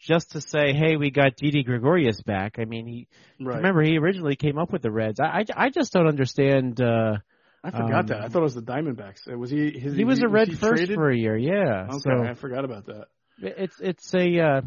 [0.00, 3.08] just to say, "Hey, we got Didi Gregorius back." I mean, he
[3.40, 3.56] Right.
[3.56, 5.20] remember he originally came up with the Reds.
[5.20, 6.80] I I, I just don't understand.
[6.80, 7.18] uh
[7.62, 8.20] I forgot um, that.
[8.20, 9.32] I thought it was the Diamondbacks.
[9.32, 9.70] Uh, Was he?
[9.70, 10.96] His, He was a Red he first traded?
[10.96, 11.86] for a year, yeah.
[11.88, 13.06] Okay, So I forgot about that.
[13.40, 14.60] it's it's a uh,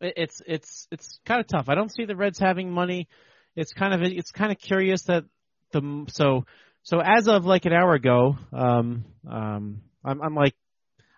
[0.00, 1.68] it's it's it's kind of tough.
[1.68, 3.08] I don't see the Reds having money.
[3.56, 5.24] It's kind of it's kind of curious that
[5.72, 6.44] the so
[6.82, 10.54] so as of like an hour ago, um um I'm I'm like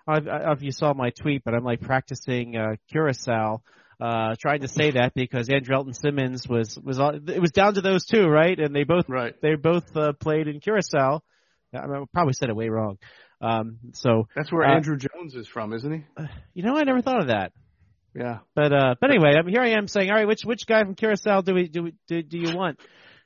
[0.07, 3.63] I, I don't know if you saw my tweet, but I'm like practicing uh, Curacao,
[4.01, 7.81] uh, trying to say that because Andrelton Simmons was was all, it was down to
[7.83, 8.59] those two, right?
[8.59, 9.35] And they both Right.
[9.41, 11.23] they both uh, played in Curacao.
[11.75, 12.99] I, mean, I probably said it way wrong.
[13.41, 16.25] Um, so That's where Uh, Andruw Jones is from, isn't he?
[16.55, 17.53] you know, I never thought of that.
[18.15, 18.39] Yeah.
[18.55, 20.83] But uh, but anyway, I mean, here I am saying, all right, which which guy
[20.85, 22.79] from Curacao do we do we, do, do you want?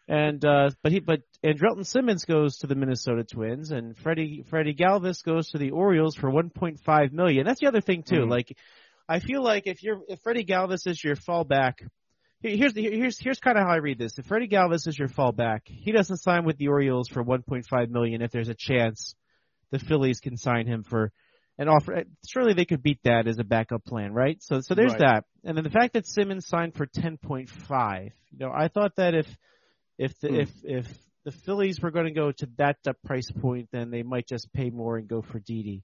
[0.09, 4.75] And uh, but he but Andrelton Simmons goes to the Minnesota Twins, and Freddie Freddie
[4.75, 7.44] Galvis goes to the Orioles for 1.5 million.
[7.44, 8.20] That's the other thing too.
[8.27, 8.31] Mhm.
[8.31, 8.57] Like,
[9.09, 11.75] I feel like if you're if Freddie Galvis is your fallback,
[12.40, 14.16] here's the, here's here's kind of how I read this.
[14.18, 18.22] If Freddie Galvis is your fallback, he doesn't sign with the Orioles for 1.5 million.
[18.22, 19.16] If there's a chance,
[19.72, 21.11] the Phillies can sign him for
[21.59, 22.05] and offer.
[22.29, 24.37] Surely they could beat that as a backup plan, right?
[24.42, 25.01] So so there's Right.
[25.01, 25.25] that.
[25.45, 28.12] And then the fact that Simmons signed for 10.5.
[28.33, 29.27] You know, I thought that if
[29.99, 30.35] if the, Hmm.
[30.40, 30.87] if if
[31.25, 34.71] the Phillies were going to go to that price point, then they might just pay
[34.71, 35.83] more and go for Didi.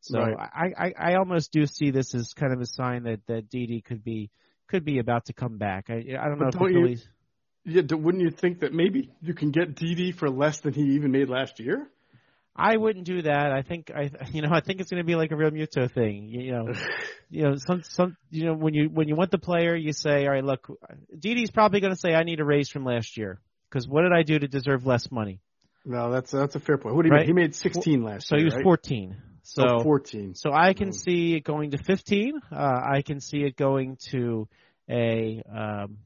[0.00, 0.36] So Right.
[0.38, 3.82] I, I I almost do see this as kind of a sign that that Didi
[3.82, 4.30] could be
[4.68, 5.90] could be about to come back.
[5.90, 7.08] I I don't know But if the don't you- Phillies.
[7.66, 7.82] Yeah.
[7.94, 11.28] Wouldn't you think that maybe you can get Didi for less than he even made
[11.28, 11.90] last year?
[12.54, 13.52] I wouldn't do that.
[13.52, 16.28] I think I you know I think it's going to be like a Realmuto thing.
[16.28, 16.72] You, you know,
[17.30, 20.26] you know some some you know when you when you want the player, you say,
[20.26, 20.66] all right, look,
[21.18, 24.12] Didi's probably going to say, I need a raise from last year because what did
[24.12, 25.40] I do to deserve less money?
[25.84, 26.94] No, that's that's a fair point.
[26.94, 27.20] What do you Right.
[27.26, 27.28] mean?
[27.28, 28.40] He made 16 last So year.
[28.40, 28.62] he was right?
[28.64, 29.16] 14.
[29.42, 30.34] So Oh, 14.
[30.34, 30.94] so I can Mm.
[30.94, 32.40] see it going to 15.
[32.52, 34.48] Uh, I can see it going to
[34.88, 35.98] a um,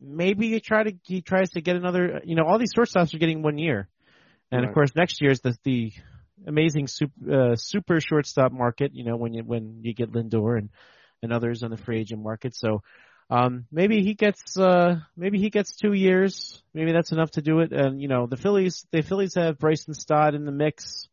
[0.00, 2.20] maybe he try to he tries to get another.
[2.24, 3.88] You know, all these shortstops are getting one year,
[4.50, 4.68] and Right.
[4.68, 5.92] of course next year is the the
[6.46, 8.94] amazing super, uh, super shortstop market.
[8.94, 10.70] You know, when you when you get Lindor and
[11.22, 12.54] and others on the free agent market.
[12.54, 12.82] So
[13.30, 16.62] um, maybe he gets uh, maybe he gets two years.
[16.72, 17.72] Maybe that's enough to do it.
[17.72, 21.08] And you know, the Phillies the Phillies have Bryson Stott in the mix.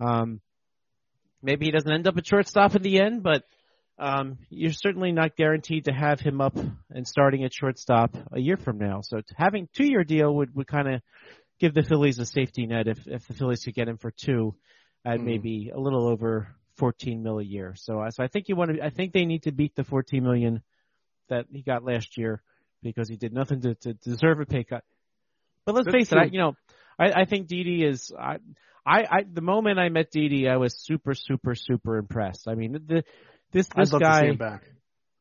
[0.00, 0.40] Um,
[1.42, 3.44] maybe he doesn't end up at shortstop in the end, but
[3.98, 6.56] um, you're certainly not guaranteed to have him up
[6.90, 9.00] and starting at shortstop a year from now.
[9.02, 11.02] So having two year deal would would kind of
[11.60, 14.54] give the Phillies a safety net if if the Phillies could get him for two
[15.04, 15.24] at mm.
[15.24, 17.74] maybe a little over 14 mil a year.
[17.76, 18.84] So, uh, so I think you want to.
[18.84, 20.62] I think they need to beat the 14 million
[21.28, 22.42] that he got last year
[22.82, 24.84] because he did nothing to, to deserve a pay cut.
[25.64, 26.20] But let's That's face true.
[26.20, 26.56] it, I, you know,
[26.98, 28.12] I, I think Didi is.
[28.18, 28.36] I,
[28.86, 32.48] I, I, the moment I met Didi, I was super, super, super impressed.
[32.48, 33.04] I mean, the
[33.50, 34.32] this this guy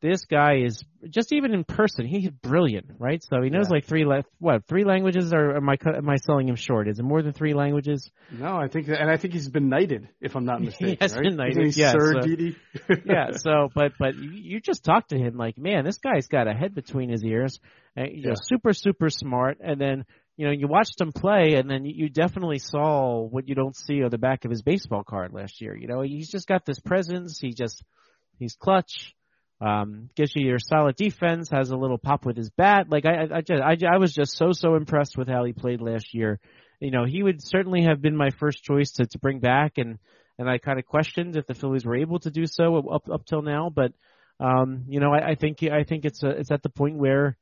[0.03, 3.23] this guy is just even in person, he's brilliant, right?
[3.23, 3.75] So he knows yeah.
[3.75, 6.89] like three le- what three languages, or am I am I selling him short?
[6.89, 8.11] Is it more than three languages?
[8.29, 10.89] No, I think, and I think he's been knighted, if I'm not mistaken.
[10.89, 11.23] he has right?
[11.23, 11.93] been knighted, yeah.
[11.93, 12.57] Sir so, Didi.
[13.05, 13.31] yeah.
[13.37, 16.53] So, but but you, you just talk to him like, man, this guy's got a
[16.53, 17.59] head between his ears.
[17.95, 18.29] And, you yeah.
[18.29, 20.03] know, super super smart, and then
[20.35, 24.03] you know, you watched him play, and then you definitely saw what you don't see
[24.03, 25.77] on the back of his baseball card last year.
[25.77, 27.39] You know, he's just got this presence.
[27.39, 27.83] He just,
[28.39, 29.13] he's clutch.
[29.63, 32.87] Um, gives you your solid defense, has a little pop with his bat.
[32.89, 35.79] Like I, I, just, I, I was just so so impressed with how he played
[35.79, 36.39] last year.
[36.81, 39.99] You know, he would certainly have been my first choice to to bring back, and
[40.37, 43.25] and I kind of questioned if the Phillies were able to do so up up
[43.25, 43.71] till now.
[43.73, 43.93] But
[44.37, 47.37] um, you know, I, I think I think it's a, it's at the point where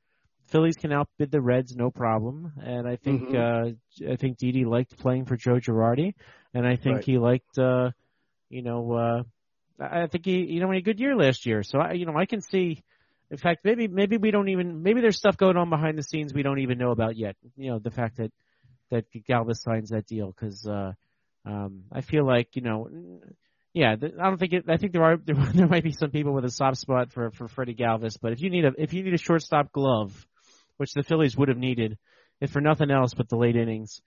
[0.45, 4.05] Phillies can outbid the Reds no problem, and I think mm-hmm.
[4.07, 6.13] uh, I think Didi liked playing for Joe Girardi,
[6.53, 7.05] and I think right.
[7.05, 7.89] he liked uh,
[8.49, 8.93] you know.
[8.93, 9.23] Uh,
[9.81, 11.63] I think he, you know, had a good year last year.
[11.63, 12.83] So I, you know, I can see.
[13.29, 16.33] In fact, maybe maybe we don't even maybe there's stuff going on behind the scenes
[16.33, 17.35] we don't even know about yet.
[17.55, 18.31] You know, the fact that
[18.89, 20.91] that Galvis signs that deal because uh,
[21.45, 22.89] um, I feel like you know,
[23.73, 24.65] yeah, I don't think it.
[24.67, 27.31] I think there are there, there might be some people with a soft spot for
[27.31, 30.27] for Freddie Galvis, but if you need a if you need a shortstop glove,
[30.77, 31.97] which the Phillies would have needed,
[32.41, 34.01] if for nothing else but the late innings,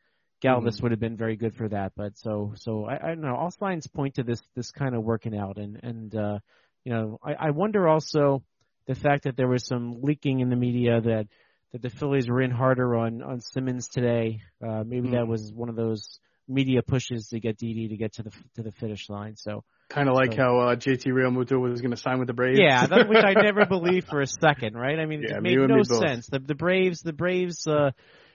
[0.45, 1.93] Galvis mm would have been very good for that.
[1.97, 3.35] But so so I, I don't know.
[3.35, 6.39] All signs point to this this kind of working out, and and uh,
[6.85, 8.43] you know I, I wonder also
[8.87, 11.29] the fact that there was some leaking in the media that
[11.73, 14.43] that the Phillies were in harder on on Simmons today.
[14.63, 18.15] Uh, maybe mm that was one of those media pushes to get Didi to get
[18.15, 19.37] to the to the finish line.
[19.37, 22.35] So kind of like so, how uh, JT Realmuto was going to sign with the
[22.35, 22.59] Braves.
[22.61, 24.77] Yeah, that, which I never believed for a second.
[24.77, 24.99] Right?
[24.99, 26.27] I mean, yeah, it made no sense.
[26.27, 27.67] The the Braves the Braves.
[27.67, 27.93] Uh,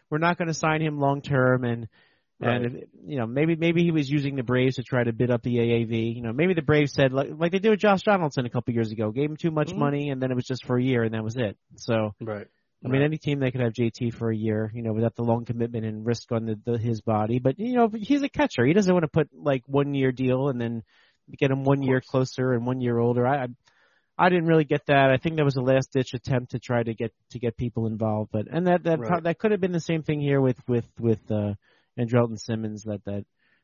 [0.09, 1.87] we're not going to sign him long term, and
[2.39, 2.61] right.
[2.61, 5.43] and you know maybe maybe he was using the Braves to try to bid up
[5.43, 6.15] the AAV.
[6.15, 8.73] You know, maybe the Braves said like, like they did with Josh Donaldson a couple
[8.73, 9.79] years ago, gave him too much mm-hmm.
[9.79, 11.57] money, and then it was just for a year, and that was it.
[11.75, 12.47] So right.
[12.83, 15.23] I mean, any team that could have JT for a year, you know, without the
[15.23, 17.39] long commitment and risk on the, the his body.
[17.39, 18.65] But you know, he's a catcher.
[18.65, 20.83] He doesn't want to put like one year deal and then
[21.37, 23.27] get him one year closer and one year older.
[23.27, 23.47] I, I
[24.27, 25.11] didn't really get that.
[25.11, 27.87] I think that was a last ditch attempt to try to get to get people
[27.87, 29.23] involved, but and that that right.
[29.23, 31.53] that could have been the same thing here with with with uh,
[31.97, 32.83] Andrelton Simmons.
[32.83, 33.23] That that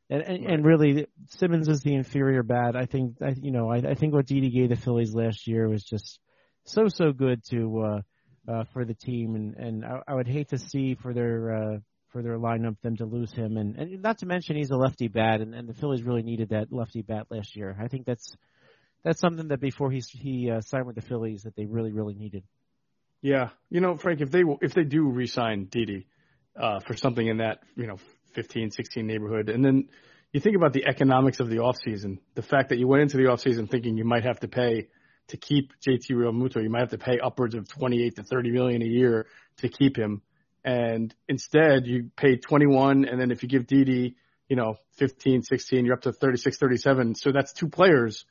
[0.10, 0.54] and and, right.
[0.54, 2.78] and really Simmons is the inferior bat.
[2.78, 5.68] I think I, you know I, I think what Didi gave the Phillies last year
[5.68, 6.20] was just
[6.63, 8.02] so so good to uh,
[8.52, 11.78] uh, for the team, and and I, I would hate to see for their uh,
[12.10, 15.08] for their lineup them to lose him, and and not to mention he's a lefty
[15.08, 17.76] bat, and, and the Phillies really needed that lefty bat last year.
[17.80, 18.36] I think that's
[19.06, 22.15] that's something that before he he uh, signed with the Phillies that they really really
[22.15, 22.44] needed.
[23.22, 26.08] Yeah, you know, Frank, if they if they do re-sign Didi
[26.60, 27.98] uh, for something in that you know
[28.34, 29.89] 15, 16 neighborhood, and then
[30.34, 33.24] you think about the economics of the offseason, the fact that you went into the
[33.24, 34.89] offseason thinking you might have to pay
[35.28, 38.82] to keep JT Realmuto, you might have to pay upwards of 28 to 30 million
[38.82, 40.24] a year to keep him,
[40.63, 44.15] and instead you pay 21, and then if you give Didi,
[44.50, 47.15] you know, 15, 16, you're up to 36, 37.
[47.15, 48.26] So that's two players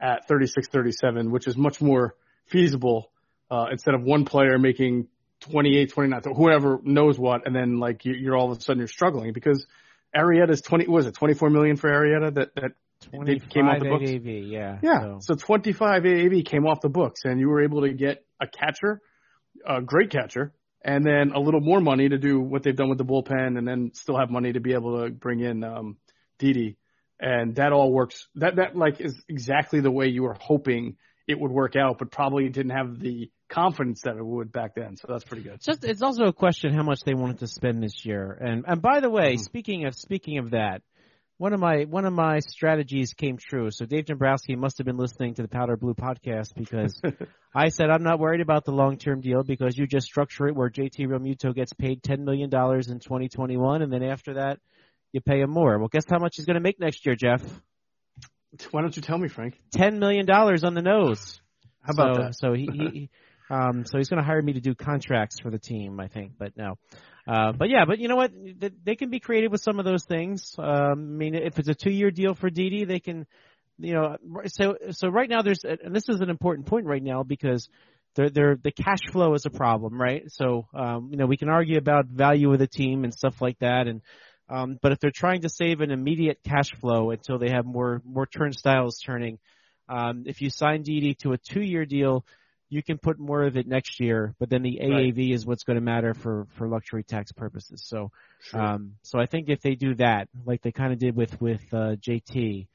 [0.00, 2.14] at 36 37, which is much more
[2.46, 3.10] feasible
[3.50, 5.08] uh, instead of one player making
[5.40, 8.88] 28, 29, whoever knows what, and then like you, are all of a sudden you're
[8.88, 9.66] struggling because
[10.14, 12.72] Arrieta's 20, was it 24 million for Arrieta that, that
[13.50, 14.04] came off the books?
[14.04, 14.78] AAV, yeah.
[14.82, 15.00] Yeah.
[15.00, 15.18] So.
[15.20, 19.00] so 25 AAV came off the books and you were able to get a catcher,
[19.66, 22.98] a great catcher, and then a little more money to do what they've done with
[22.98, 25.96] the bullpen and then still have money to be able to bring in, um,
[26.38, 26.76] Didi
[27.20, 28.28] and that all works.
[28.36, 32.10] That that like is exactly the way you were hoping it would work out, but
[32.10, 34.96] probably didn't have the confidence that it would back then.
[34.96, 35.54] So that's pretty good.
[35.54, 38.32] It's just it's also a question how much they wanted to spend this year.
[38.32, 39.42] And and by the way, mm-hmm.
[39.42, 40.82] speaking of speaking of that,
[41.36, 43.70] one of my one of my strategies came true.
[43.70, 47.00] So Dave Dombrowski must have been listening to the Powder Blue podcast because
[47.54, 50.56] I said I'm not worried about the long term deal because you just structure it
[50.56, 54.58] where JT Realmuto gets paid ten million dollars in 2021, and then after that
[55.12, 55.78] you pay him more.
[55.78, 57.42] Well, guess how much he's going to make next year, Geoff?
[58.70, 59.60] Why don't you tell me, Frank?
[59.72, 61.40] Ten million dollars on the nose.
[61.82, 62.34] How about so, that?
[62.34, 63.10] So he, he
[63.50, 66.32] um, so he's going to hire me to do contracts for the team, I think.
[66.38, 66.78] But no,
[67.26, 68.32] uh, but yeah, but you know what?
[68.84, 70.54] They can be creative with some of those things.
[70.58, 73.26] Um, I mean, if it's a two-year deal for Didi, they can,
[73.78, 74.16] you know,
[74.46, 77.68] so so right now there's, and this is an important point right now because
[78.14, 80.24] they're, they're, the cash flow is a problem, right?
[80.28, 83.58] So, um, you know, we can argue about value of the team and stuff like
[83.60, 84.00] that, and
[84.48, 88.02] um, but if they're trying to save an immediate cash flow until they have more
[88.04, 89.38] more turnstiles turning,
[89.88, 92.24] um, if you sign Didi to a two-year deal,
[92.70, 95.30] you can put more of it next year, but then the AAV right.
[95.34, 97.82] is what's going to matter for for luxury tax purposes.
[97.86, 98.10] So,
[98.42, 98.60] sure.
[98.60, 101.62] um, so I think if they do that, like they kind of did with with
[101.72, 102.66] uh, JT,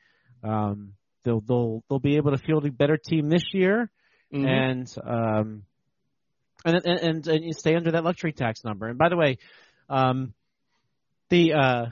[0.43, 3.89] um, they'll they'll they'll be able to field a better team this year,
[4.33, 4.45] mm-hmm.
[4.45, 5.63] and um,
[6.65, 8.87] and, and and and stay under that luxury tax number.
[8.87, 9.37] And by the way,
[9.89, 10.33] um,
[11.33, 11.85] the uh,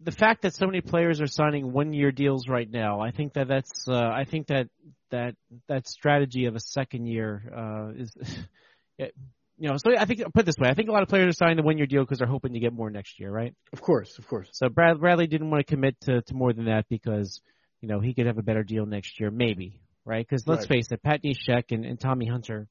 [0.00, 3.32] the fact that so many players are signing one year deals right now, I think
[3.32, 4.68] that that's uh, I think that
[5.10, 5.34] that
[5.68, 8.14] that strategy of a second year uh, is,
[8.98, 9.14] it,
[9.58, 9.76] you know.
[9.78, 11.56] So I think put it this way, I think a lot of players are signing
[11.56, 13.52] the one year deal because they're hoping to get more next year, right?
[13.72, 14.48] Of course, of course.
[14.52, 17.40] So Brad, Bradley didn't want to commit to, to more than that because
[17.80, 20.24] you know he could have a better deal next year, maybe, right?
[20.24, 20.76] Because let's right.
[20.76, 22.68] face it, Pat Neshek and, and Tommy Hunter,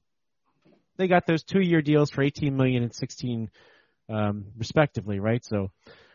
[0.98, 3.50] they got those two year deals for eighteen million and sixteen,
[4.10, 5.44] um, respectively, right?
[5.44, 5.72] So.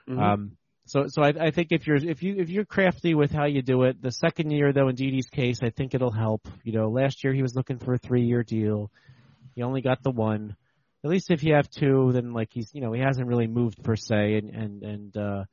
[0.08, 0.18] Mm-hmm.
[0.18, 0.52] Um,
[0.86, 3.62] so, so I, I think if you're if you if you're crafty with how you
[3.62, 6.48] do it, the second year though in Didi's case, I think it'll help.
[6.64, 8.90] You know, last year he was looking for a three year deal,
[9.54, 10.56] he only got the one.
[11.04, 13.82] At least if you have two, then like he's you know he hasn't really moved
[13.82, 15.44] per se, and and and uh,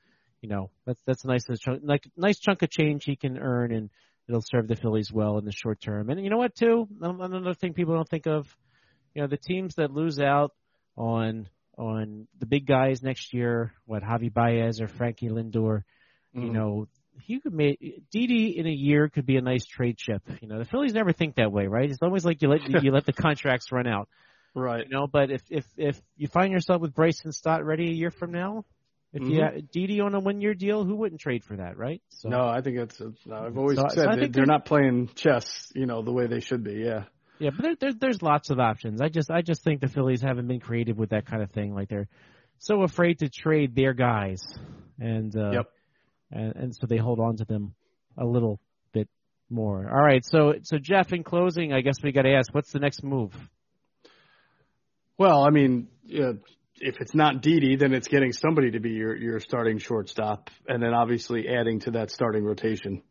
[0.41, 3.71] you know that's that's a nice chunk, like nice chunk of change he can earn,
[3.71, 3.89] and
[4.27, 6.09] it'll serve the Phillies well in the short term.
[6.09, 8.47] And you know what too, another thing people don't think of,
[9.13, 10.51] you know, the teams that lose out
[10.97, 11.47] on
[11.77, 15.83] on the big guys next year, what Javi Baez or Frankie Lindor,
[16.35, 16.41] mm-hmm.
[16.41, 16.87] you know,
[17.21, 17.79] he could make
[18.11, 20.21] Didi in a year could be a nice trade chip.
[20.41, 21.89] You know, the Phillies never think that way, right?
[21.89, 24.07] It's always like you let you let the contracts run out,
[24.53, 24.83] right?
[24.83, 28.11] You know, but if if if you find yourself with Bryson Stott ready a year
[28.11, 28.65] from now,
[29.13, 29.31] if mm-hmm.
[29.31, 32.01] you had Didi on a one year deal, who wouldn't trade for that, right?
[32.09, 33.01] So, no, I think it's.
[33.01, 36.41] I've always so, said so they, they're not playing chess, you know, the way they
[36.41, 36.73] should be.
[36.73, 37.05] Yeah.
[37.39, 39.01] Yeah, but there, there, there's lots of options.
[39.01, 41.73] I just I just think the Phillies haven't been creative with that kind of thing.
[41.73, 42.07] Like they're
[42.59, 44.41] so afraid to trade their guys,
[44.99, 45.71] and uh, yep.
[46.31, 47.75] and and so they hold on to them
[48.17, 48.59] a little
[48.91, 49.07] bit
[49.49, 49.87] more.
[49.87, 52.79] All right, so so Geoff, in closing, I guess we got to ask, what's the
[52.79, 53.33] next move?
[55.17, 59.39] Well, I mean, if it's not Didi, then it's getting somebody to be your your
[59.39, 63.03] starting shortstop, and then obviously adding to that starting rotation.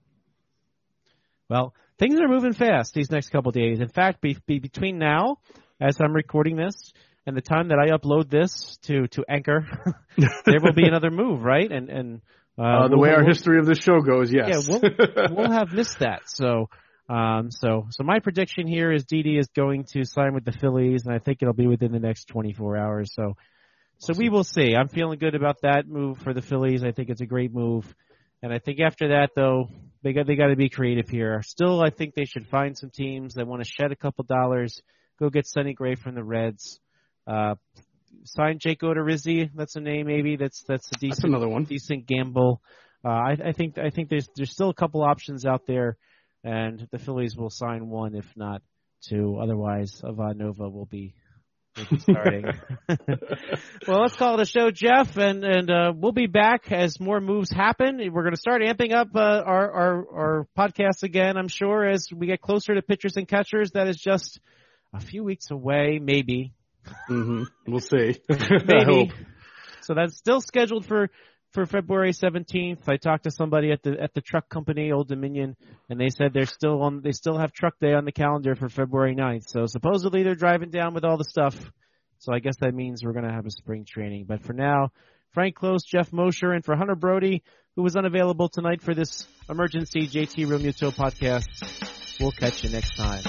[1.48, 3.80] Well, things are moving fast these next couple days.
[3.80, 5.38] In fact, be, be between now,
[5.80, 6.92] as I'm recording this,
[7.26, 9.66] and the time that I upload this to to Anchor,
[10.16, 11.70] there will be another move, right?
[11.70, 12.20] And and
[12.58, 14.48] uh, uh, the we'll, way our we'll, history of the show goes, yes.
[14.68, 14.90] Yeah, we'll
[15.36, 16.22] we'll have missed that.
[16.26, 16.68] So.
[17.08, 21.06] Um, so, so my prediction here is Didi is going to sign with the Phillies,
[21.06, 23.12] and I think it'll be within the next 24 hours.
[23.14, 23.36] So,
[23.98, 24.74] so we will see.
[24.74, 26.82] I'm feeling good about that move for the Phillies.
[26.82, 27.94] I think it's a great move.
[28.42, 29.68] And I think after that, though,
[30.02, 31.42] they got they got to be creative here.
[31.42, 34.80] Still, I think they should find some teams that want to shed a couple dollars,
[35.18, 36.78] go get Sonny Gray from the Reds,
[37.26, 37.54] uh,
[38.24, 39.50] sign Jake Odorizzi.
[39.54, 40.36] That's a name maybe.
[40.36, 41.64] That's that's a decent that's another one.
[41.64, 42.60] decent gamble.
[43.04, 45.96] Uh, I, I think I think there's there's still a couple options out there,
[46.44, 48.62] and the Phillies will sign one if not
[49.08, 49.38] two.
[49.42, 51.14] Otherwise, Ivan Nova will be
[51.98, 52.44] starting.
[53.86, 57.20] well, let's call it a show, Geoff, and and uh, we'll be back as more
[57.20, 57.98] moves happen.
[58.12, 61.36] We're going to start amping up uh, our our our podcast again.
[61.36, 63.72] I'm sure as we get closer to pitchers and catchers.
[63.72, 64.40] That is just
[64.92, 66.52] a few weeks away, maybe.
[67.10, 67.44] Mm-hmm.
[67.66, 68.20] We'll see.
[68.28, 69.12] maybe.
[69.82, 71.10] So that's still scheduled for
[71.52, 72.88] for February 17th.
[72.88, 75.56] I talked to somebody at the at the truck company, Old Dominion,
[75.88, 77.02] and they said they're still on.
[77.02, 79.48] They still have truck day on the calendar for February 9th.
[79.48, 81.56] So supposedly they're driving down with all the stuff.
[82.18, 84.26] So I guess that means we're going to have a spring training.
[84.26, 84.90] But for now,
[85.32, 87.42] Frank Klose, Geoff Mosher, and for Hunter Brody,
[87.74, 91.46] who was unavailable tonight for this emergency JT Realmuto podcast.
[92.20, 93.22] We'll catch you next time.